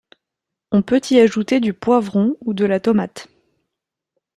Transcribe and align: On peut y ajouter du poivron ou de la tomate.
On 0.71 0.81
peut 0.81 0.99
y 1.11 1.19
ajouter 1.19 1.59
du 1.59 1.73
poivron 1.75 2.35
ou 2.41 2.55
de 2.55 2.65
la 2.65 2.79
tomate. 2.79 3.27